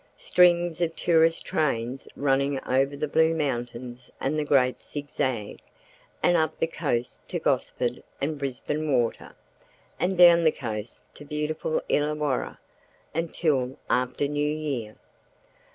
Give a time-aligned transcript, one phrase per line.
[0.17, 5.59] Strings of tourist trains running over the Blue Mountains and the Great Zigzag,
[6.23, 9.35] and up the coast to Gosford and Brisbane Water,
[9.99, 12.57] and down the south coast to beautiful Illawarra,
[13.13, 14.95] until after New Year.